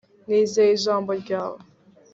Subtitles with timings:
[0.27, 1.59] nizeye ijambo ryawe